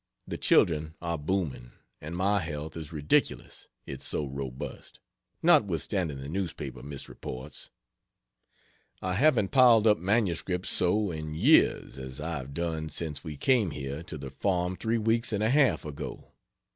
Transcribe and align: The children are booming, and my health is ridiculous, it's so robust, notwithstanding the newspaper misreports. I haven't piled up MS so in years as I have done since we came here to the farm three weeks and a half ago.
The 0.27 0.39
children 0.39 0.95
are 0.99 1.15
booming, 1.15 1.73
and 2.01 2.17
my 2.17 2.39
health 2.39 2.75
is 2.75 2.91
ridiculous, 2.91 3.67
it's 3.85 4.03
so 4.03 4.25
robust, 4.25 4.99
notwithstanding 5.43 6.19
the 6.21 6.27
newspaper 6.27 6.81
misreports. 6.81 7.69
I 9.03 9.13
haven't 9.13 9.49
piled 9.51 9.85
up 9.85 9.99
MS 9.99 10.43
so 10.63 11.11
in 11.11 11.35
years 11.35 11.99
as 11.99 12.19
I 12.19 12.37
have 12.37 12.55
done 12.55 12.89
since 12.89 13.23
we 13.23 13.37
came 13.37 13.69
here 13.69 14.01
to 14.05 14.17
the 14.17 14.31
farm 14.31 14.75
three 14.75 14.97
weeks 14.97 15.31
and 15.31 15.43
a 15.43 15.51
half 15.51 15.85
ago. 15.85 16.31